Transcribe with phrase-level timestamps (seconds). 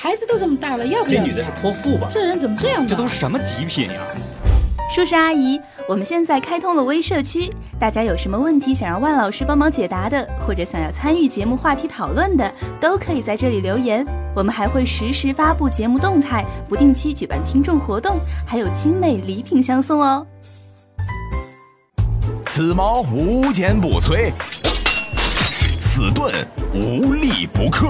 [0.00, 1.20] 孩子都这么大了，要不要？
[1.20, 2.06] 这女的是泼妇吧？
[2.08, 2.86] 这人怎么这样？
[2.86, 4.00] 这都是什么极品呀？
[4.88, 12.48] 叔叔阿姨，我们现在开通了微社区，大家有什么问题想让万老师帮忙解答的，或者想要参与节目话题讨论的，
[12.78, 14.06] 都可以在这里留言。
[14.36, 20.24] 我们还会实时发布节目动态，不定期举办听众活动，还有精美礼品相送哦。
[22.46, 24.30] 此矛无坚不摧，
[25.80, 26.32] 此盾
[26.72, 27.88] 无力不克。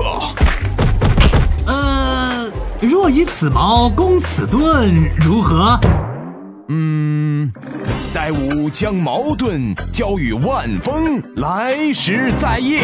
[2.80, 5.78] 呃，若以此矛攻此盾，如何？
[6.68, 7.50] 嗯，
[8.14, 12.80] 待吾将矛盾交与万峰，来时再议。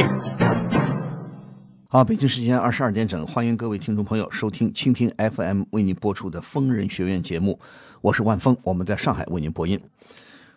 [1.88, 7.60] 好，北京时间二十二点整，欢迎各位听众朋友收听蜻蜓 FM 为您播出的疯人学院节目，
[8.00, 9.80] 我是万峰，我们在上海为您播音。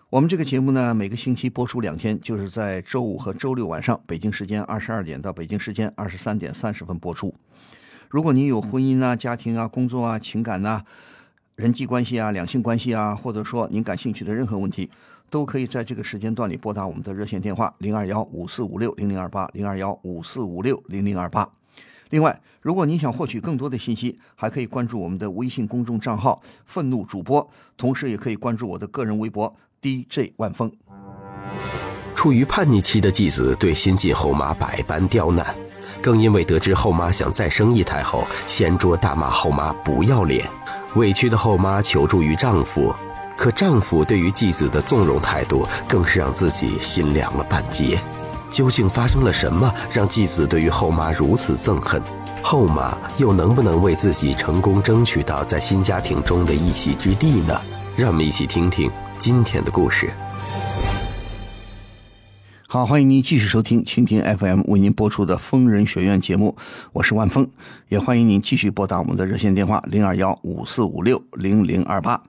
[0.10, 7.36] 我们这个节目呢，每个星期播出两天，就是在周五和周六晚上，北京时间二十二点到北京时间二十三点三十分播出。
[8.10, 10.84] 如果您有婚姻啊、家庭啊、工作啊、情感呐、
[11.56, 14.90] 人际关系啊、两性关系啊，或者说您感兴趣的任何问题，
[15.30, 21.50] 都可以在这个时间段里拨打我们的热线电话零二幺五四五六零零二八零二幺五四五六零零二八。
[22.12, 27.46] 另外，如果您想获取更多的信息，还可以关注我们的微信公众账号“愤怒主播”，
[27.76, 30.72] 同时也可以关注我的个人微博 DJ 万峰。
[32.16, 35.54] 处于叛逆期的继子对新晋后妈百般刁难，
[36.02, 40.48] 更因为得知后妈想再生一胎后，掀桌大骂后妈不要脸。
[40.96, 42.94] 委屈的后妈求助于丈夫，
[43.36, 48.00] 可丈夫对于继子的纵容态度，更是让自己心凉了半截。
[48.50, 52.02] 究竟发生了什么，让继子对于后妈如此憎恨？
[52.42, 57.60] 后妈又能不能为自己成功争取到在新家庭中的一席之地呢？
[57.98, 58.90] 让我们一起听听
[59.20, 60.10] 今天的故事。
[62.70, 66.58] 好，欢迎您继续收听蜻蜓 FM 为您播出的疯人学院节目，
[66.92, 67.48] 我是万峰，
[67.88, 72.22] 也欢迎您继续拨打我们的热线电话零二幺五四五六零零二八。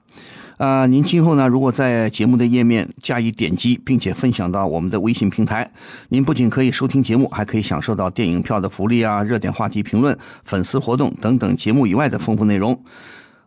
[0.55, 5.69] 啊，您今后呢，如果在节目的页面加以点击，并且分享到我们的微信平台，
[6.07, 12.81] 您不仅可以收听节目，还可以享受到电影票的福利啊、热点话题评论、粉丝活动等等节目以外的丰富内容。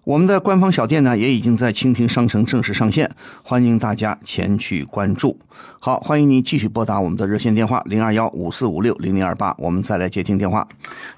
[0.05, 3.09] 我们的官方小店呢，也已经在蜻蜓商城正式上线，
[3.45, 5.39] 欢迎大家前去关注。
[5.81, 10.67] 好，欢迎您继续拨打我们的热线电话零二幺五四五六零零二八，我们再来接听电话。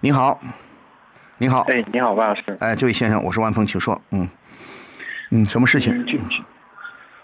[0.02, 0.38] 你好，
[1.38, 2.42] 你好，哎，你好，万老师。
[2.60, 3.98] 哎，这位先生，我是万峰，请说。
[4.10, 4.28] 嗯，
[5.30, 6.04] 嗯，什么事情？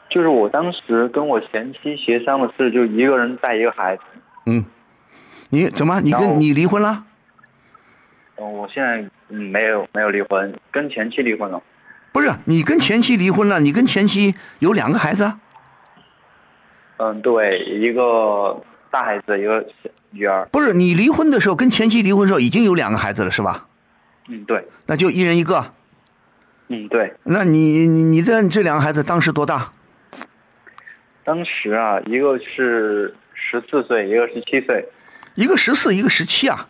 [0.08, 4.02] 就是我当时跟我前妻协商的事，就一个人带一个孩子。
[4.46, 4.64] 嗯，
[5.50, 6.00] 你怎么？
[6.00, 7.04] 你跟你离婚了？
[8.38, 11.62] 嗯，我现在嗯没有没有离婚，跟前妻离婚了。
[12.12, 13.60] 不是，你跟前妻离婚了？
[13.60, 15.32] 你跟前妻有两个孩子？
[16.96, 18.60] 嗯，对，一个
[18.90, 20.46] 大孩子，一个小女儿。
[20.52, 23.66] 不是，你离婚的时候跟前妻离婚的时候已经有两个孩子了，是吧？
[24.28, 25.64] 嗯，对，那就一人一个。
[26.68, 27.12] 嗯对。
[27.24, 29.72] 那你你你的这两个孩子当时多大？
[31.24, 34.88] 当时啊，一个是十四岁，一个十七岁。
[35.36, 36.68] 一个十四，一个十七啊？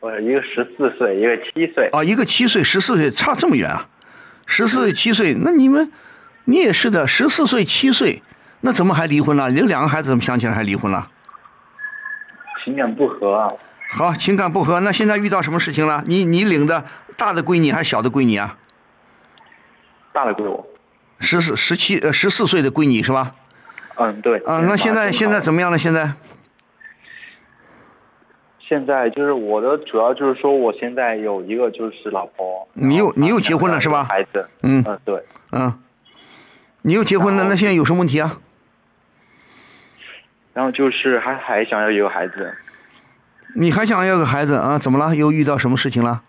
[0.00, 1.88] 呃，一个十四岁，一个七岁。
[1.92, 3.86] 啊，一个七岁，十四岁，差这么远啊？
[4.46, 5.92] 十四岁、七岁，那你们，
[6.44, 8.22] 你也是的，十四岁、七岁，
[8.62, 9.50] 那怎么还离婚了？
[9.50, 11.08] 你这两个孩子怎么想起来还离婚了？
[12.64, 13.52] 情感不和啊。
[13.90, 16.02] 好，情感不和，那现在遇到什么事情了？
[16.06, 16.84] 你你领的
[17.16, 18.56] 大的归你还是小的归你啊？
[20.12, 20.66] 大的归我。
[21.20, 23.34] 十四、十七、呃，十四岁的归你是吧？
[23.96, 24.38] 嗯，对。
[24.46, 25.76] 啊，那现在现在怎么样了？
[25.76, 26.10] 现在？
[28.70, 32.68] 现在就是我的主要就是说，我现在有一个就是老婆。
[32.74, 34.04] 你又你又结婚了是吧？
[34.04, 34.48] 孩子。
[34.62, 35.20] 嗯嗯，对。
[35.50, 35.76] 嗯，
[36.82, 38.38] 你又结婚了，那现在有什么问题啊？
[40.54, 42.56] 然后就是还还想要一个孩子。
[43.56, 44.78] 你还想要个孩子啊？
[44.78, 45.16] 怎么了？
[45.16, 46.22] 又遇到什么事情了？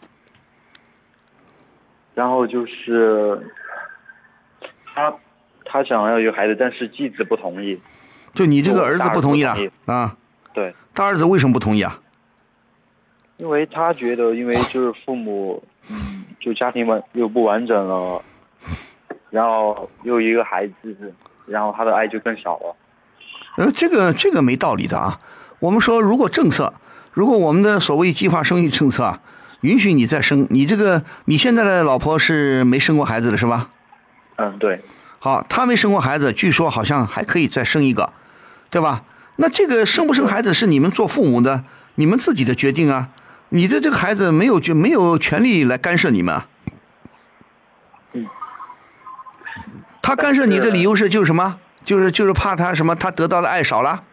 [2.16, 3.40] 然后就是
[4.96, 5.14] 他
[5.64, 7.80] 他想要有孩子，但是继子不同意。
[8.34, 10.18] 就你这个儿子不同意了啊？
[10.56, 10.74] 对。
[10.96, 12.00] 大儿子为什么不同意啊？
[13.42, 18.22] 因为他觉得，因为就是父母，嗯，就家庭完又不完整了，
[19.32, 21.12] 然后又一个孩子，
[21.48, 22.76] 然后他的爱就更少了。
[23.58, 25.20] 呃，这个这个没道理的啊。
[25.58, 26.72] 我们说，如果政策，
[27.14, 29.20] 如果我们的所谓计划生育政策啊，
[29.62, 33.70] 允许你再生，你这个你现在的老婆是没生过孩子的是吧？
[34.36, 34.80] 嗯，对。
[35.18, 38.14] 好，她没生过孩子，据说好像还可以再生一个，
[38.70, 39.04] 对吧？
[39.38, 41.64] 那这个生不生孩子是你们做父母的，
[41.96, 43.10] 你们自己的决定啊。
[43.54, 46.42] 你的这个孩子没有就没有权利来干涉你们。
[48.14, 48.26] 嗯。
[50.02, 51.60] 他干涉你的理由是就是什么？
[51.84, 52.96] 就是就是怕他什么？
[52.96, 54.04] 他得到的爱少了。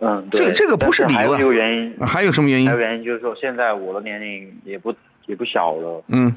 [0.00, 0.46] 嗯，对。
[0.46, 2.80] 这这个不是理由啊还有一个原因，还有什么原因还有？
[2.80, 4.92] 原因就是说，现在我的年龄也不
[5.26, 6.34] 也不小了，嗯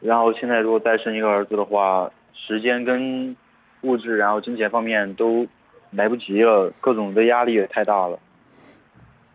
[0.00, 3.36] 然后现在如果再生一个儿子的话，时间跟
[3.80, 5.46] 物质，然后金钱方面都
[5.90, 8.18] 来不及了，各种的压力也太大了。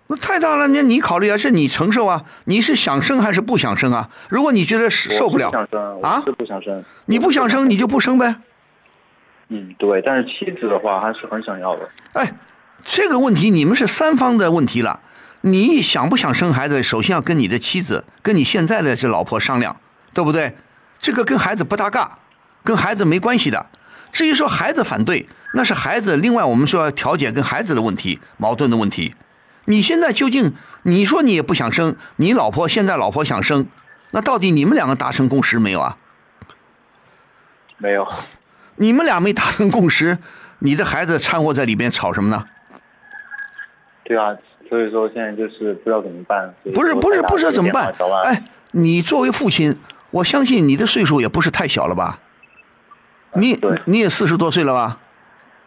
[0.08, 4.10] 那太大了，那你考虑啊，是你承受啊，你是想生还是不想生啊？
[4.30, 6.84] 如果你觉得是受不了不想生，啊是不想生。
[7.06, 8.36] 你不想生，你就不生呗。
[9.50, 11.90] 嗯，对，但是妻子的话还是很想要的。
[12.14, 12.34] 哎，
[12.84, 15.00] 这个问题你们是三方的问题了。
[15.42, 19.78] 你想不想生孩子，首先要跟你的妻子、跟你现在的这老婆商量，
[20.14, 20.56] 对不对？
[21.00, 22.18] 这个跟孩子不搭嘎，
[22.64, 23.66] 跟孩子没关系的。
[24.12, 26.18] 至于说孩子反对，那是孩子。
[26.18, 29.14] 另外，我们说要调解跟孩子的问题、矛盾的问题。
[29.66, 30.54] 你现在究竟，
[30.84, 33.68] 你说你也不想生，你老婆现在老婆想生，
[34.12, 35.98] 那到底你们两个达成共识没有啊？
[37.78, 38.08] 没有，
[38.78, 40.18] 你们俩没达成共识，
[40.60, 42.46] 你的孩子掺和在里边吵什么呢？
[44.04, 44.38] 对啊，
[44.70, 46.54] 所以说现在就是不知道怎么办。
[46.74, 49.78] 不是不是不知道怎么办哎，你作为父亲，
[50.12, 52.20] 我相信你的岁数也不是太小了吧？
[53.34, 55.00] 你对你也四十多岁了吧？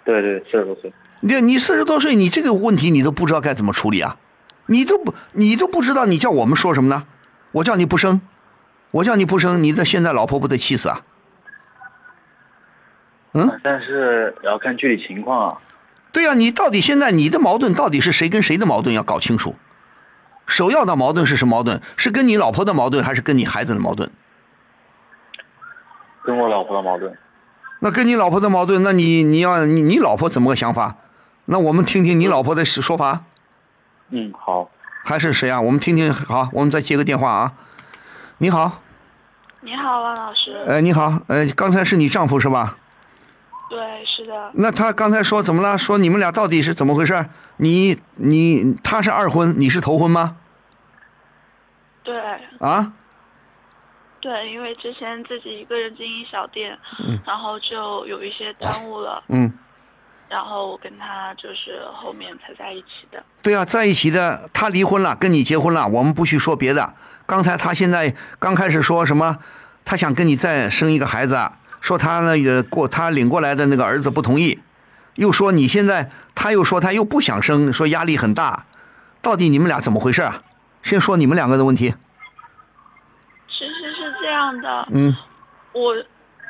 [0.04, 0.90] 对对，四十多岁。
[1.20, 4.16] 你你四十多岁，你这个问题你都不知道该怎么处理啊？
[4.66, 7.04] 你都不你都不知道，你叫我们说什么呢？
[7.52, 8.20] 我叫你不生，
[8.90, 11.00] 我叫你不生，你的现在老婆不得气死啊？
[13.32, 15.58] 嗯，但是也要看具体情况啊。
[16.12, 19.54] 对呀、你到底现在你的矛盾到底是谁跟谁的矛盾要搞清楚。
[20.46, 21.80] 首要的矛盾是什么矛盾？
[21.96, 24.10] 是跟你老婆的矛盾，还是跟你孩子的矛盾？
[26.24, 27.16] 跟我老婆的矛盾。
[27.80, 30.96] 那跟你老婆的矛盾，那你你要你你老婆怎么个想法？
[31.50, 33.24] 那我们听听你老婆的说法，
[34.10, 34.70] 嗯，好。
[35.02, 35.58] 还是谁啊？
[35.58, 36.12] 我们听听。
[36.12, 37.54] 好，我们再接个电话啊。
[38.36, 38.82] 你好，
[39.62, 40.62] 你好，王老师。
[40.66, 42.76] 呃，你好，呃，刚才是你丈夫是吧？
[43.70, 45.78] 对，是的，那他刚才说怎么了？
[45.78, 47.24] 说你们俩到底是怎么回事？
[47.56, 50.36] 你你他是二婚，你是头婚吗？
[52.02, 52.14] 对
[52.60, 52.92] 啊？
[54.20, 56.78] 对，因为之前自己一个人经营小店，
[57.24, 59.50] 然后就有一些耽误了，嗯，
[60.28, 63.22] 然后我跟他就是后面才在一起的。
[63.42, 66.94] 对啊，在一起的，他离婚了，跟你结婚了，我们不去说别的。
[67.26, 69.38] 刚才他现在刚开始说什么？
[69.84, 74.60] 他想跟你再生一个孩子，说他呢也过他领过来的那个儿子不同意，
[75.14, 78.66] 又说你现在，他又说他又不想生，说压力很大，
[79.22, 80.42] 到底你们俩怎么回事啊？
[80.82, 81.94] 先说你们两个的问题。
[83.48, 85.16] 其实是这样的，嗯
[85.72, 85.94] 我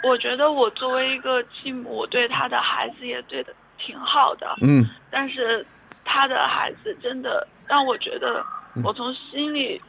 [0.05, 4.85] 我觉得我作为一个继母，我对他的孩子也对的挺好的，嗯。
[5.11, 5.65] 但是
[6.05, 8.45] 他的孩子真的让我觉得，
[8.75, 8.83] 嗯。
[8.85, 9.81] 我从心里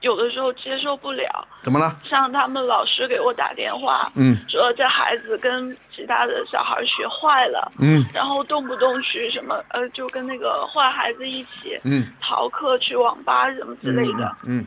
[0.00, 1.46] 有的时候接受不了。
[1.62, 1.96] 怎么了？
[2.04, 4.36] 像他们老师给我打电话，嗯。
[4.48, 8.04] 说这孩子跟其他的小孩学坏了，嗯。
[8.12, 12.06] 然后动不动去什么呃，就跟那个坏孩子一起嗯。
[12.20, 14.36] 逃课去网吧什么之类的。
[14.44, 14.66] 嗯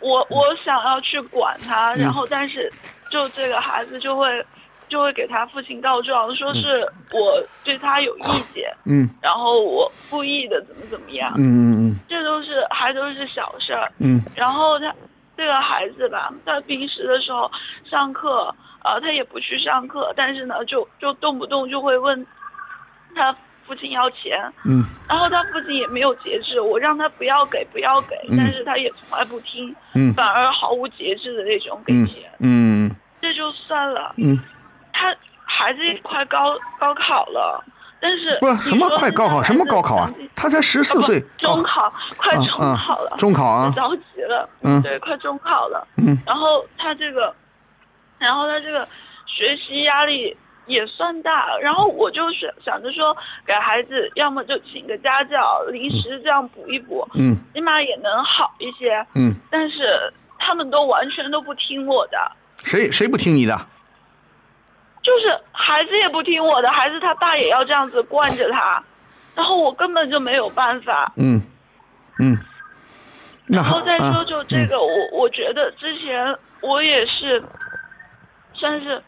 [0.00, 1.98] 我我想要去管他，嗯。
[1.98, 2.72] 然后但是
[3.10, 4.42] 就这个孩子就会
[4.90, 8.22] 就会给他父亲告状，说是我对他有意
[8.52, 9.08] 见，嗯。
[9.22, 13.90] 然后我故意的怎么怎么样，嗯嗯这都是还都是小事儿。
[13.98, 14.20] 嗯。
[14.34, 14.92] 然后他
[15.36, 17.50] 这个孩子吧，他平时的时候
[17.88, 18.54] 上课，
[18.84, 22.26] 呃，他也不去上课，但是呢，就就动不动就会问
[23.14, 23.34] 他
[23.66, 24.84] 父亲要钱，嗯。
[25.08, 28.36] 然后他父亲也没有节制，我让他不要给不要给，嗯。
[28.36, 30.12] 但是他也从来不听，嗯。
[30.14, 34.14] 反而毫无节制的那种给嗯钱，嗯这就算了。
[34.16, 34.44] 嗯，他
[35.70, 37.64] 孩子也快高高考了，
[38.00, 40.10] 但是不是什么快高考，什么高考啊？
[40.34, 47.32] 他才十四岁，中考快啊中考了，啊中考啊着急了，嗯对，快中考了，嗯然后他这个，
[48.18, 48.88] 然后他这个
[49.26, 50.36] 学习压力
[50.66, 59.06] 也算大，然后我就是想着说，给孩子要么就请个家教，临时这样补一补，嗯起码也能好一些。
[59.14, 62.18] 嗯，但是他们都完全都不听我的，
[62.64, 63.56] 谁谁不听你的？
[65.02, 68.82] 就是孩子也不听我的，孩子他爸也要这样子惯着他，
[69.34, 71.12] 然后我根本就没有办法。
[71.16, 71.40] 嗯
[72.18, 72.38] 嗯，
[73.46, 77.42] 然后再说啊就这个，我我觉得之前我也是，
[78.52, 79.02] 算是，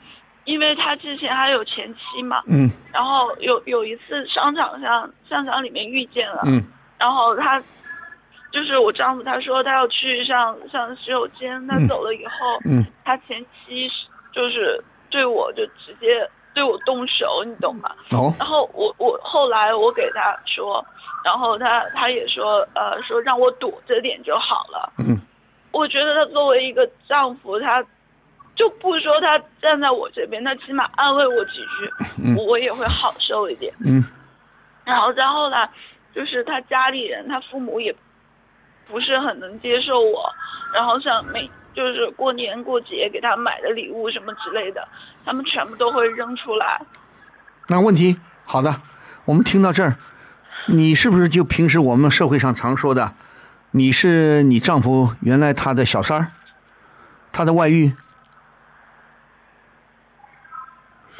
[0.44, 6.64] 因为他之前还有前妻嘛，嗯然后有有一次商场上商场里面遇见了，嗯
[6.98, 7.62] 然后他
[8.50, 14.82] 就是我丈夫，他说他要去上上洗手间，他嗯走了以后，嗯他前妻是就是
[15.12, 17.94] 对我就直接对我动手，你懂吗？
[18.10, 20.84] 哦然后我我后来我给他说，
[21.24, 24.92] 然后他他也说呃说让我躲着点就好了。
[24.98, 25.20] 嗯
[25.70, 27.82] 我觉得他作为一个丈夫，他
[28.54, 31.90] 就不说他站在我这边，他起码安慰我几句，
[32.22, 33.72] 嗯我我也会好受一点。
[33.84, 34.04] 嗯
[34.84, 35.70] 然后再后来，
[36.14, 37.94] 就是他家里人，他父母也
[38.92, 40.30] 不是很能接受我，
[40.74, 44.86] 然后像每就是过年过节给他买的礼物什么之类的，
[45.24, 46.78] 他们全部都会扔出来。
[47.68, 48.82] 那问题好的，
[49.24, 49.96] 我们听到这儿，
[50.66, 53.14] 你是不是就平时我们社会上常说的，
[53.70, 56.32] 你是你丈夫原来他的小三儿，
[57.32, 57.94] 他的外遇？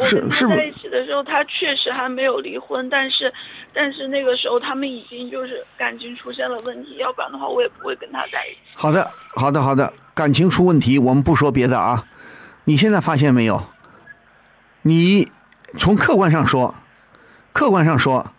[0.01, 3.33] 是是不是的时候，他确实还没有离婚，但是，
[3.73, 8.59] 但是那个时候他们已经就是感情出现了问题，要不然的话我也不会跟他在一起。
[8.75, 12.05] 好的，好的，好的，感情出问题，我们不说别的啊。
[12.65, 13.65] 你现在发现没有？
[14.83, 15.31] 你
[15.79, 16.75] 从客观上说，
[17.53, 18.31] 客观上说，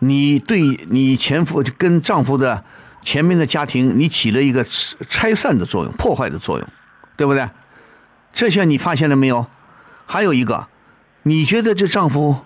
[0.00, 0.60] 你对
[0.90, 2.62] 你前夫跟丈夫的
[3.00, 4.62] 前面的家庭，你起了一个
[5.08, 6.68] 拆散的作用、破坏的作用，
[7.16, 7.48] 对不对？
[8.32, 9.46] 这些你发现了没有？
[10.04, 10.68] 还有一个，
[11.26, 12.36] 你觉得这丈夫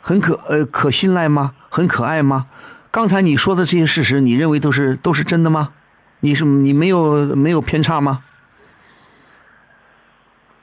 [0.00, 1.54] 很可呃可信赖吗？
[1.68, 2.46] 很可爱吗？
[2.92, 5.72] 刚才你说的这些事实，你认为都是都是真的吗？
[6.20, 8.22] 你是你没有没有偏差吗？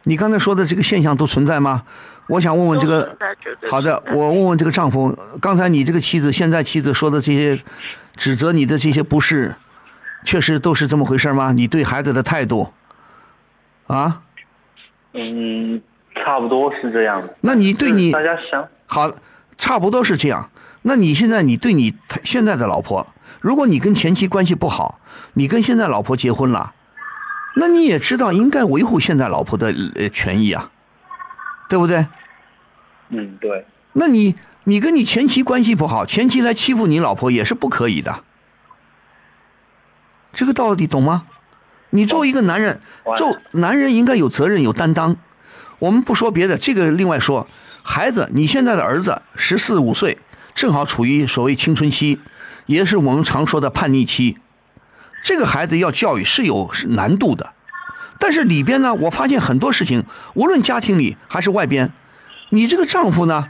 [0.03, 1.83] 你刚才说的这个现象都存在吗？
[2.27, 3.17] 我想问问这个
[3.69, 7.61] 好的我问问这个丈夫，刚才你这个妻子，现在妻子说的这些
[8.15, 9.53] 指责你的这些不是，
[10.23, 11.51] 确实都是这么回事吗？
[11.51, 12.71] 你对孩子的态度，
[13.87, 14.21] 啊？
[15.11, 15.81] 嗯，
[16.23, 17.35] 差不多是这样的。
[17.41, 19.11] 那你对你大家想，好，
[19.57, 20.49] 差不多是这样。
[20.83, 23.07] 那你现在你对你现在的老婆，
[23.41, 24.99] 如果你跟前妻关系不好，
[25.33, 26.73] 你跟现在老婆结婚了，
[27.55, 30.71] 那你也知道应该维护现在老婆的呃权益啊，
[31.69, 32.05] 对不对？
[33.09, 38.23] 嗯，对，那你你跟你前妻关系不好，前妻来欺负你老婆也是不可以的。
[40.33, 41.25] 这个道理懂吗？
[41.91, 45.15] 你作为一个男人，完做男人应该有责任有担当。
[45.83, 47.45] 我们不说别的，这个另外说。
[47.81, 50.17] 孩子，你现在的儿子十四五岁，
[50.55, 52.21] 正好处于所谓青春期，
[52.67, 54.37] 也是我们常说的叛逆期。
[55.25, 57.51] 这个孩子要教育是有难度的，
[58.17, 61.91] 但是里边呢，我发现很多事情，无论家庭里还是外边，
[62.51, 63.49] 你这个丈夫呢，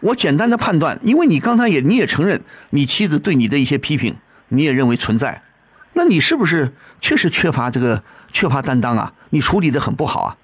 [0.00, 4.18] 我简单的判断，因为你刚才也你也承认你妻子对你的一些批评，
[4.48, 5.40] 你也认为存在，
[5.94, 9.14] 那你是不是确实缺乏这个缺乏担当啊？
[9.30, 10.36] 你处理的很不好啊！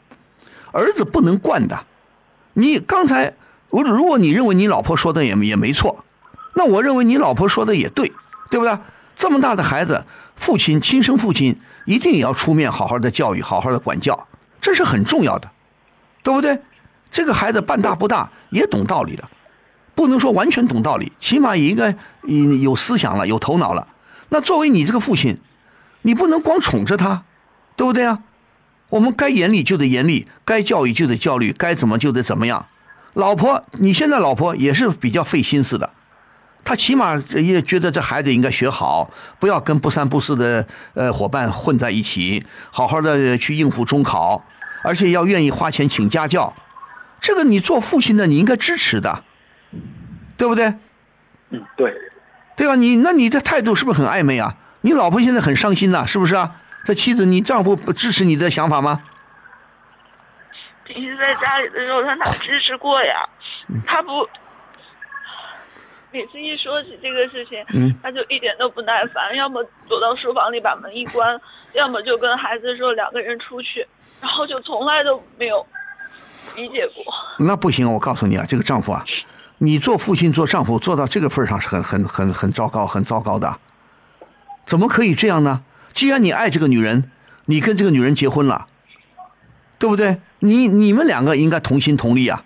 [0.76, 1.84] 儿子不能惯的，
[2.52, 3.34] 你刚才
[3.70, 6.04] 我如果你认为你老婆说的也也没错，
[6.54, 8.12] 那我认为你老婆说的也对，
[8.50, 8.78] 对不对？
[9.16, 10.04] 这么大的孩子，
[10.34, 14.28] 父亲亲生父亲一定也要出面好好的教育，好好的管教，
[14.60, 15.50] 这是很重要的，
[16.22, 16.60] 对不对？
[17.10, 19.30] 这个孩子半大不大，也懂道理了，
[19.94, 23.88] 不能说完全懂道理，起码也应该嗯有思想了，有头脑了。
[24.28, 25.38] 那作为你这个父亲，
[26.02, 27.22] 你不能光宠着他，
[27.76, 28.20] 对不对啊？
[28.88, 32.66] 我们该严厉就得严厉，该教育就得教育，该怎么就得怎么样。
[33.14, 35.90] 老婆，你现在老婆也是比较费心思的，
[36.64, 44.44] 她起码也觉得这孩子应该学好，不要跟不三不四的呃伙伴混在一起，好好的去应付中考，
[44.82, 46.54] 而且要愿意花钱请家教。
[47.20, 49.24] 这个你做父亲的你应该支持的，
[50.36, 50.74] 对不对？
[51.50, 51.92] 嗯，对，
[52.56, 52.76] 对吧？
[52.76, 54.56] 你那你的态度是不是很暧昧啊？
[54.82, 56.56] 你老婆现在很伤心呐、是不是啊？
[56.86, 59.02] 这妻子，你丈夫不支持你的想法吗？
[60.84, 63.28] 平时在家里的时候，他哪支持过呀？
[63.66, 64.24] 嗯他不，
[66.12, 71.36] 每次一说起这个事情，嗯他就一点都不耐烦，要么躲到书房里把门一关，
[71.72, 73.84] 要么就跟孩子说两个人出去，
[74.20, 75.66] 然后就从来都没有
[76.54, 77.04] 理解过。
[77.44, 79.04] 那不行，我告诉你啊，这个丈夫啊，
[79.58, 83.58] 你做父亲做丈夫做到这个份上是很很很很糟糕很糟糕的，
[84.64, 85.64] 怎么可以这样呢？
[85.96, 87.10] 既然你爱这个女人，
[87.46, 88.66] 你跟这个女人结婚了，
[89.78, 90.20] 对不对？
[90.40, 92.44] 你你们两个应该同心同力啊。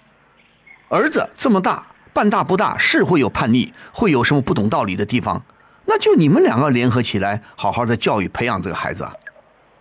[0.89, 5.45] 儿子这么大，半大不大，是会有叛逆，会有什么不懂道理的地方，
[5.87, 9.15] 那就你们两个联合起来，好好的教育培养这个孩子啊，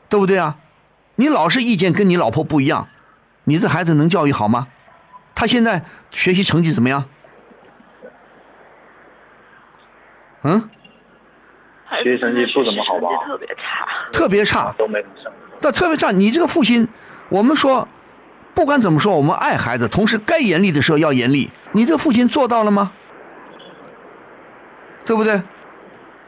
[0.10, 0.58] 对不对啊？
[1.18, 2.88] 你老是意见跟你老婆不一样，
[3.44, 4.68] 你这孩子能教育好吗？
[5.36, 7.06] 他现在学习成绩怎么样？
[10.42, 10.70] 嗯，
[11.98, 13.88] 学习成绩不怎么好吧特别差。
[14.12, 14.74] 特别差。
[14.78, 15.32] 都没怎么上。
[15.62, 16.88] 那特别差，你这个父亲，
[17.30, 17.88] 我们说，
[18.54, 21.52] 不管怎么说，我们爱孩子，同时该严厉的时候要严厉。
[21.74, 22.92] 你这个父亲做到了吗？
[25.06, 25.42] 对不对？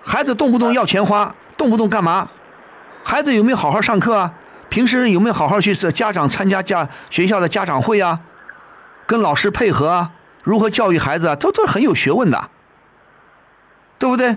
[0.04, 2.30] 孩子动不动要钱花，动不动干嘛？
[3.04, 4.34] 孩子有没有好好上课啊？
[4.70, 8.20] 平时有没有好好去家长参加家学校的家长会啊？
[9.06, 10.12] 跟老师配合啊？
[10.44, 11.36] 如何教育孩子啊？
[11.36, 12.50] 都都很有学问的，
[14.00, 14.36] 对不对？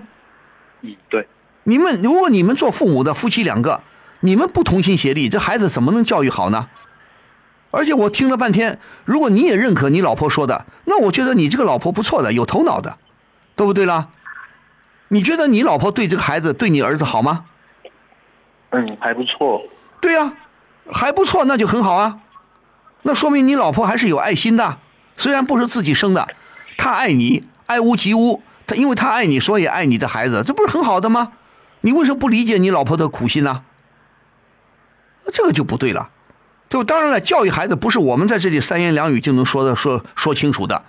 [0.85, 1.27] 嗯，对，
[1.63, 3.81] 你们如果你们做父母的夫妻两个，
[4.19, 6.67] 你们不同心协力，这孩子怎么能教育好呢？
[7.71, 12.97] 而且我听了半天，如果你也认可你老婆说的，那我觉得你这个老婆不错的，有头脑的，
[13.55, 14.09] 对不对啦？
[15.09, 17.45] 你觉得你老婆对这个孩子、对你儿子好吗？
[18.69, 19.61] 嗯，还不错。
[19.99, 20.33] 对呀、
[20.91, 22.19] 还不错，那就很好啊。
[23.01, 24.77] 那说明你老婆还是有爱心的，
[25.17, 26.27] 虽然不是自己生的，
[26.77, 28.41] 她爱你，爱屋及乌。
[28.67, 31.33] 他因为他爱你，所以爱你的孩子，这不是很好的吗？
[31.81, 33.63] 你为什么不理解你老婆的苦心呢？
[35.31, 36.09] 这个就不对了。
[36.67, 40.83] 就当然了，教育孩子不是我们在这里三言两语就能说的说说清楚的，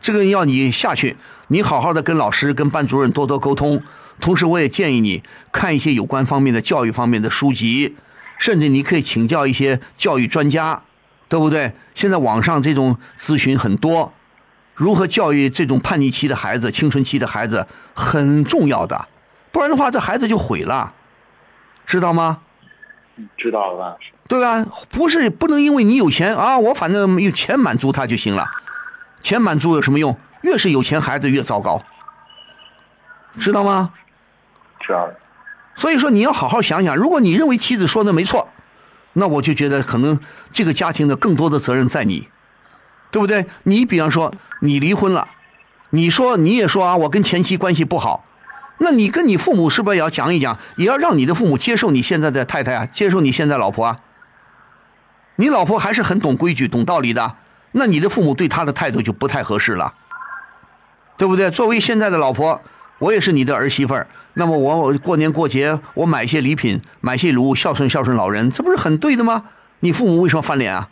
[0.00, 1.16] 这个要你下去，
[1.48, 3.82] 你好好的跟老师、跟班主任多多沟通。
[4.20, 7.96] 同时，我也建议你看一些有关方面的教育方面的书籍，
[8.38, 10.82] 甚至你可以请教一些教育专家，
[11.28, 11.72] 对不对？
[11.94, 14.12] 现在网上这种咨询很多，
[14.78, 19.08] 如何教育这种叛逆期的孩子、青春期的孩子很重要的，
[19.50, 20.94] 不然的话，这孩子就毁了，
[21.84, 22.38] 知道吗？
[23.16, 23.96] 嗯，知道了，吧。
[24.28, 24.64] 对吧？
[24.88, 28.46] 不是不能因为你有钱啊，我反正有钱满足他就行了，
[29.20, 30.16] 钱满足有什么用？
[30.42, 31.82] 越是有钱，孩子越糟糕，
[33.40, 33.92] 知道吗？
[34.78, 35.14] 知道了。
[35.74, 38.46] 所以说你要好好想想，如果你认为妻子说的没错，
[39.14, 40.20] 那我就觉得可能
[40.52, 42.28] 这个家庭的更多的责任在你，
[43.10, 43.46] 对不对？
[43.64, 45.28] 你比方说你离婚了，
[45.90, 48.24] 你说你也说啊，我跟前妻关系不好，
[48.78, 53.98] 那你跟你父母是不是也要讲一讲，也要让你的父母接受你现在的太太啊，接受你现在老婆啊？
[55.36, 57.36] 你老婆还是很懂规矩、懂道理的，
[57.72, 59.94] 那你的父母对她的态度就不太合适了，
[61.16, 61.50] 对不对？
[61.50, 62.60] 作为现在的老婆，
[62.98, 69.44] 我也是你的儿媳妇儿，那么我过年过节我买一些礼品，买些礼物孝顺孝顺老人，这不是很对的吗？
[69.80, 70.88] 你父母为什么翻脸啊？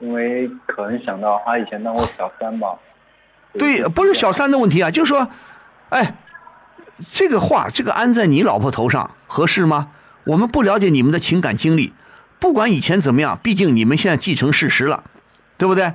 [0.00, 2.76] 因为可能想到他以前当过小三吧。
[3.52, 5.28] 对，不是小三的问题啊，就是说，
[5.90, 6.16] 哎，
[7.12, 9.92] 这个话这个安在你老婆头上合适吗？
[10.24, 11.92] 我们不了解你们的情感经历，
[12.38, 15.04] 不管以前怎么样，毕竟你们现在既成事实了，
[15.56, 15.94] 对不对？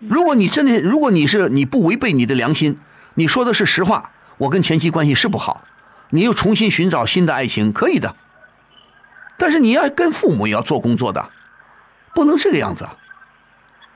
[0.00, 2.78] 如果你真的，如果你是你不违背你的良心，
[3.14, 5.62] 你说的是实话，我跟前妻关系是不好，
[6.10, 8.16] 你又重新寻找新的爱情，可以的。
[9.38, 11.30] 但是你要跟父母也要做工作的，
[12.14, 12.86] 不能这个样子，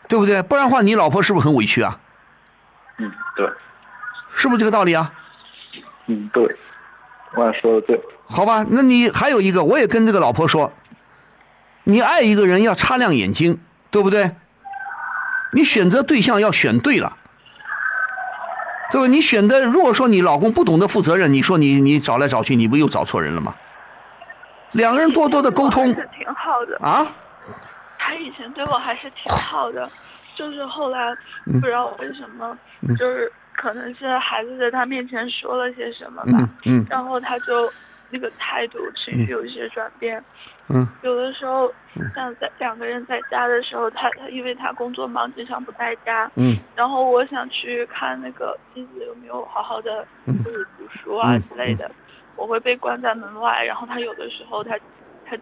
[0.08, 0.42] 对不对？
[0.42, 1.98] 不然的话，你老婆是不是很委屈啊？
[2.98, 3.48] 嗯，对，
[4.34, 5.12] 是不是这个道理啊？
[6.06, 6.44] 嗯，对，
[7.34, 8.00] 我说的对。
[8.28, 10.72] 好吧，那你还有一个，我也跟这个老婆说，
[11.84, 14.36] 你爱一个人要擦亮眼睛，对不对？
[15.52, 17.16] 你选择对象要选对了，
[18.90, 19.06] 对吧？
[19.06, 23.54] 你选的，如果说你老公不懂得负责任，你说你你找来找去，你不又找错人了吗？
[24.72, 26.76] 两个人多多的沟通挺好的。
[26.84, 27.06] 啊，
[28.06, 29.90] 他以前对我还是挺好的，
[30.36, 31.12] 就是后来
[31.46, 32.56] 嗯不知道为什么，
[32.96, 37.70] 就是可能是孩子在他面前说了些什么吧，嗯嗯然后他就
[38.10, 40.22] 那个态度、情绪有一些转变。
[40.68, 41.72] 嗯有的时候，
[42.14, 46.30] 像在两个人在家的时候，他他因为他工作忙，经常不在家。
[46.36, 50.06] 嗯然后我想去看那个妻子有没有好好的
[50.44, 51.90] 就是读书啊嗯之类的，
[52.36, 53.64] 我会被关在门外。
[53.64, 54.76] 然后他有的时候他
[55.24, 55.36] 他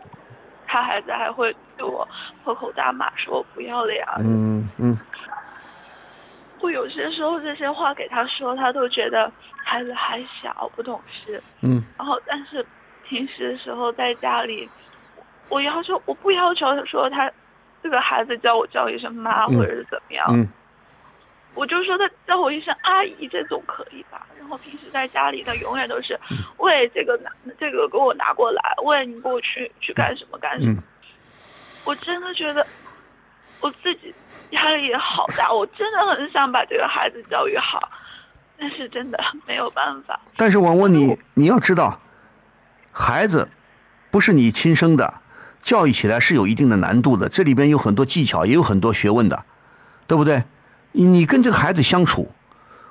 [0.75, 2.07] 他孩子还会对我
[2.43, 4.05] 破口大骂，说我不要脸。
[4.07, 4.17] 啊。
[4.19, 4.99] 嗯嗯。
[6.59, 9.31] 会有些时候这些话给他说，他都觉得
[9.65, 11.41] 孩子还小不懂事。
[11.63, 11.81] 嗯。
[11.97, 12.67] 然后但是
[13.09, 14.69] 平时的时候在家里，
[15.49, 17.31] 我要求我不要求说他
[17.81, 19.57] 这个孩子叫我叫一声妈嗯。
[19.57, 20.49] 或者是怎么样，嗯
[21.55, 24.27] 我就说他叫我一声阿姨这总可以吧？
[24.39, 30.73] 然后平时在家里他永远都是，嗯喂这个拿这个给我拿过来，喂你给我去去干什么干什么。
[30.73, 30.83] 嗯
[31.85, 32.67] 我真的觉得
[33.61, 34.15] 我自己
[34.53, 37.91] 压力也好大，我真的很想把这个孩子教育好，
[38.59, 40.19] 但是真的没有办法。
[40.35, 42.01] 但是我问你，你要知道，
[42.91, 43.51] 孩子
[44.11, 45.21] 不是你亲生的，
[45.61, 49.45] 教育起来是有一定的难度的，这里边有很多技巧，也有很多学问的，
[50.07, 50.43] 对不对？
[50.97, 52.31] 你跟这个孩子相处，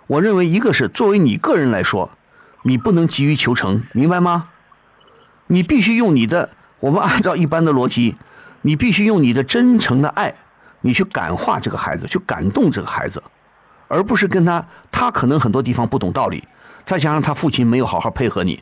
[0.08, 2.12] 我认为一个是作为你个人来说，
[2.63, 4.50] 你不能急于求成，明白吗？
[5.48, 8.18] 你必须用你的，我们按照一般的逻辑，
[8.63, 10.36] 你必须用你的真诚的爱，
[10.82, 13.24] 你去感化这个孩子，去感动这个孩子，
[13.88, 16.46] 而不是跟他，他可能很多地方不懂道理，
[16.84, 18.62] 再加上他父亲没有好好配合你，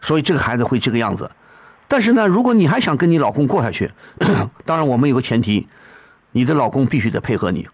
[0.00, 1.30] 所以这个孩子会这个样子。
[1.86, 3.92] 但是呢，如果你还想跟你老公过下去，
[4.66, 5.68] 当然我们有个前提，
[6.32, 7.68] 你的老公必须得配合你。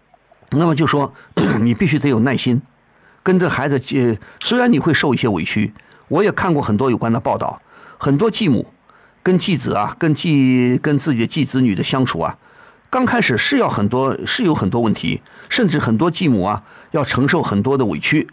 [0.51, 1.13] 那么就说
[1.61, 2.61] 你必须得有耐心，
[3.23, 5.73] 跟这孩子呃，虽然你会受一些委屈，
[6.07, 7.61] 我也看过很多有关的报道，
[7.97, 8.67] 很多继母
[9.23, 12.37] 跟继子啊，跟继跟自己的继子女的相处啊，
[12.89, 18.27] 刚开始是要很多是有很多问题，甚至很多继母啊要承受很多的委屈，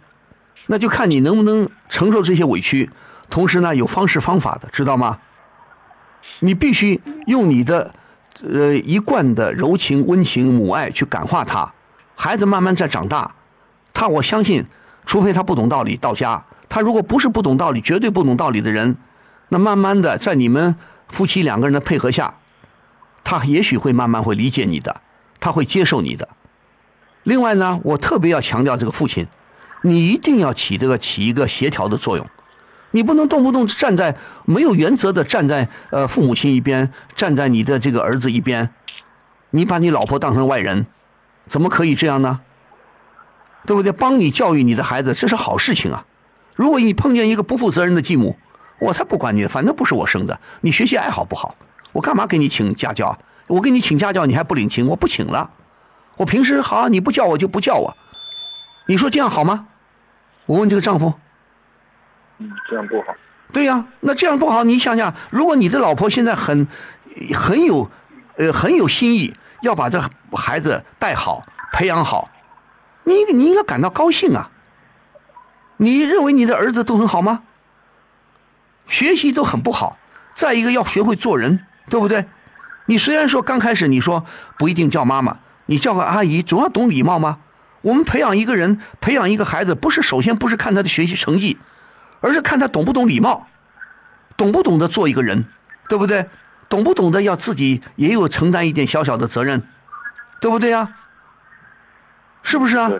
[0.67, 2.91] 那就看你能不能承受这些委屈，
[3.31, 5.19] 同时呢有方式方法的，知道吗？
[6.41, 7.93] 你必须用你的
[8.43, 11.73] 呃一贯的柔情、温情、母爱去感化他，
[12.21, 13.37] 孩子慢慢在长大，
[13.95, 14.67] 他我相信
[15.07, 16.45] 除非他不懂道理到家。
[16.69, 18.97] 他如果不是不懂道理，绝对不懂道理的人，
[19.51, 20.75] 那慢慢的在你们
[21.07, 22.35] 夫妻两个人的配合下，
[23.23, 25.01] 他也许会慢慢会理解你的，
[25.39, 26.29] 他会接受你的。
[27.23, 29.29] 另外呢，我特别要强调这个父亲，
[29.83, 32.27] 你一定要起这个起一个协调的作用，
[32.91, 38.71] 你不能动不动站在没有原则的站在呃父母亲一边，站在你的这个儿子一边，
[39.51, 40.87] 你把你老婆当成外人，
[41.49, 42.41] 怎么可以这样呢？
[43.67, 43.93] 对不对？
[43.93, 46.07] 帮你教育你的孩子，这是好事情啊。
[46.55, 48.37] 如果你碰见一个不负责任的继母，
[48.79, 51.55] 我才不管你，反正不是我生的，你学习爱好不好，
[51.93, 53.19] 我干嘛给你请家教？
[53.47, 54.87] 我给你请家教，你还不领情？
[54.87, 55.51] 我不请了。
[56.17, 57.97] 我平时好，你不叫我就不叫我，
[58.87, 59.67] 你说这样好吗？
[60.47, 61.15] 我问这个丈夫。
[62.39, 63.15] 嗯，这样不好。
[63.53, 64.65] 对呀，那这样不好。
[64.65, 66.67] 你想想，如果你的老婆现在很
[67.35, 67.91] 很有
[68.37, 72.31] 呃很有心意，要把这孩子带好、培养好，
[73.05, 74.51] 你你应该感到高兴啊。
[75.79, 77.43] 你认为你的儿子都很好吗？
[78.87, 79.99] 学习都很不好，
[80.35, 82.27] 再一个要学会做人，对不对？
[82.87, 84.25] 你虽然说刚开始你说
[84.57, 87.39] 不一定叫妈妈，你叫个阿姨，总要懂礼貌吗？
[87.83, 91.59] 我们培养一个人，培养一个孩子，不是首先不是看他的学习成绩，
[92.21, 93.47] 而是看他懂不懂礼貌，
[94.37, 95.47] 懂不懂得做一个人，
[95.89, 96.29] 对不对？
[96.69, 99.63] 懂不懂得要自己也有承担一点小小的责任，
[100.41, 100.97] 对不对呀？
[102.43, 102.91] 是不是啊？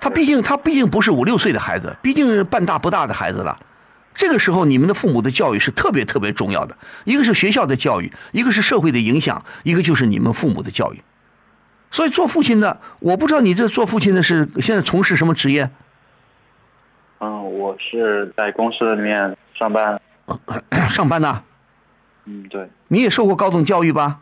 [0.00, 3.58] 他毕竟他毕竟不是五六岁的孩子，毕竟半大不大的孩子了。
[4.14, 6.76] 这个时候，你们的父母的教育是特别特别重要的。
[7.04, 11.02] 一个是学校的教育，一个是社会的影响，一个就是你们父母的教育。
[11.90, 15.68] 所以做父亲的，我不知道你这做父亲的是现在从事什么职业？
[17.18, 20.00] 嗯，我是在公司里面上班。
[20.88, 21.42] 上班呢？
[22.26, 22.68] 嗯，对。
[22.88, 24.20] 你也受过高等教育吧？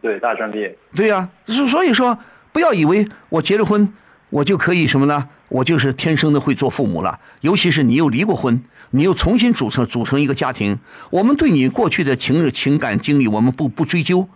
[0.00, 0.76] 对，大专毕业。
[0.94, 2.18] 对呀，所所以说，
[2.52, 3.92] 不要以为我结了婚，
[4.30, 5.28] 我就可以什么呢？
[5.48, 7.20] 我就是天生的会做父母了。
[7.40, 8.62] 尤其是你又离过婚。
[8.90, 10.78] 你又重新组成组成一个家庭，
[11.10, 14.28] 我们对你过去的情情感经历，我们不不追究。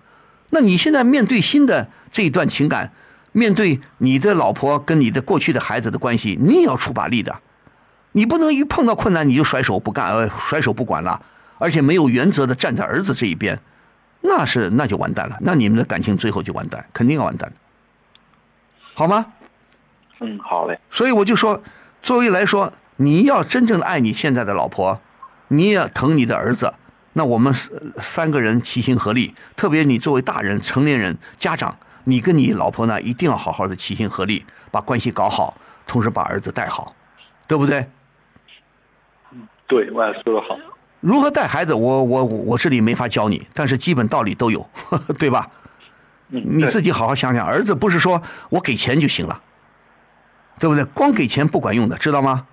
[0.51, 2.91] 那你现在面对新的这一段情感，
[3.31, 7.39] 面对你的老婆跟你的过去的孩子的关系，你也要出把力的。
[8.11, 11.23] 你不能一碰到困难你就甩手不干，呃，甩手不管了，
[11.59, 13.59] 而且没有原则的站在儿子这一边，
[14.21, 15.37] 那是那就完蛋了。
[15.40, 17.53] 那你们的感情最后就完蛋，肯定要完蛋，
[18.94, 19.27] 好吗？
[20.21, 20.79] 嗯，好嘞。
[20.90, 21.62] 所以我就说，
[22.03, 22.73] 作为来说。
[23.01, 25.01] 你要真正的爱你现在的老婆，
[25.47, 26.75] 你也疼你的儿子，
[27.12, 27.55] 那我们
[28.03, 29.37] 三个人齐心合力。
[29.55, 36.92] 特别你作为大人、成年人、家长，你跟你老婆呢一定要好好的齐心合力，把关系搞好，同时把儿子带好，
[37.47, 37.88] 对不对？
[39.31, 40.59] 嗯，对，我也说的好。
[41.01, 44.69] 如何带孩子，我我我这里没法教你，但是基本道理都有，
[45.19, 45.49] 对吧？
[46.31, 49.41] 嗯，你自己好好想想，儿子不是说我给钱就行了，
[50.59, 50.85] 对不对？
[50.85, 52.47] 光给钱不管用的，知道吗？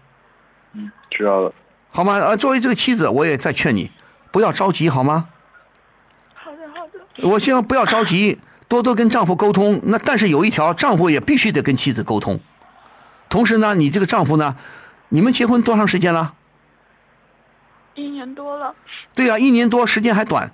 [0.73, 1.53] 嗯，知道了，
[1.89, 2.13] 好吗？
[2.19, 3.91] 呃，作为这个妻子，我也在劝你，
[4.31, 5.27] 不要着急，好吗？
[6.35, 7.27] 好的，好的。
[7.27, 9.81] 我希望不要着急，多多跟丈夫沟通。
[9.85, 12.39] 那但是有一条，丈夫也必须得跟妻子沟通。
[13.27, 14.55] 同时呢，你这个丈夫呢，
[15.09, 16.35] 你们结婚多长时间了？
[17.95, 18.73] 一年多了。
[19.13, 20.51] 对啊，一年多，时间还短，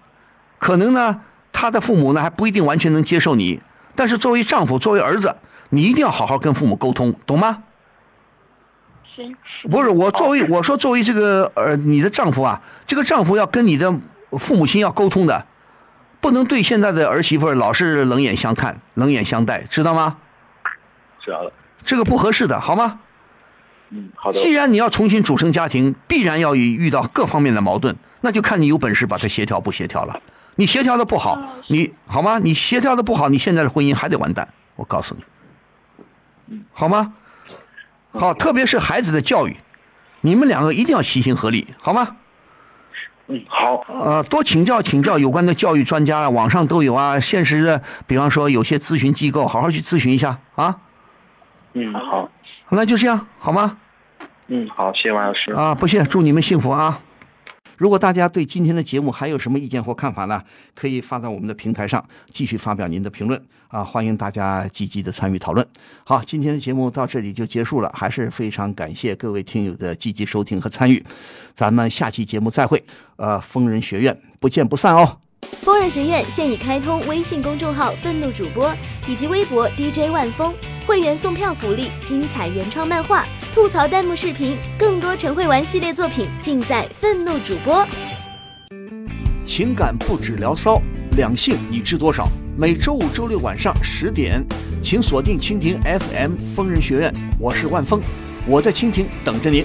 [0.58, 3.62] 可能呢，他的父母呢还不一定完全能接受你。
[3.96, 5.36] 但是作为丈夫，作为儿子，
[5.70, 7.64] 你一定要好好跟父母沟通，懂吗？
[9.16, 9.36] 行
[9.70, 13.94] 不是我作为我说作为这个呃你的丈夫啊，这个丈夫要跟你的
[14.40, 15.46] 父母亲要沟通的，
[16.22, 20.18] 不能对现在的儿媳妇老是冷眼相看、冷眼相待，知道吗？
[21.20, 21.52] 知道了。
[21.84, 23.00] 这个不合适的，好吗？
[23.92, 24.40] 嗯，好的。
[24.40, 30.20] 既然你要重新组成家庭，必然要遇到各方面的矛盾，那就看你有本事把它协调不协调了。
[30.56, 32.40] 你协调的不好，你好吗？
[32.40, 34.48] 你协调的不好，你现在的婚姻还得完蛋。
[34.76, 35.16] 我告诉
[36.48, 37.14] 你，好吗？
[38.12, 39.58] 好，特别是孩子的教育，
[40.22, 42.18] 你们两个一定要齐心合力，好吗？
[43.28, 43.86] 嗯，好。
[43.88, 47.20] 呃，多请教请教有关的教育专家，网上都有啊。
[47.20, 50.78] 现实的，比方说有些咨询机构，好好去咨询一下啊。
[51.74, 52.30] 嗯，好。
[52.72, 53.78] 那就这样，好吗？
[54.48, 55.52] 嗯，好，谢谢王老师。
[55.52, 57.02] 啊，不谢，祝你们幸福啊。
[57.78, 60.42] 如果大家对今天的节目还有什么意见或看法呢？
[60.76, 63.84] 可以发到我们的平台上，继续发表您的评论啊！
[63.84, 65.66] 欢迎大家积极的参与讨论。
[66.06, 71.04] 好，今天的节目到这里就结束了，还是非常感谢各位听友的积极收听和参与。
[71.56, 72.84] 咱们下期节目再会，
[73.16, 75.18] 呃，疯人学院不见不散哦。
[75.60, 78.74] 疯人学院现已开通微信公众号“愤怒主播”
[79.08, 80.54] 以及微博 DJ 万峰，
[80.88, 87.86] 会员送票福利、精彩原创漫画、吐槽弹幕视频，更多陈慧玩系列作品尽在愤怒主播。
[89.46, 90.82] 情感不止聊骚，
[91.16, 92.28] 两性你知多少？
[92.58, 94.44] 每周五、周六晚上十点，
[94.82, 98.02] 请锁定蜻蜓 FM 疯人学院，我是万峰，
[98.48, 99.64] 我在蜻蜓等着您。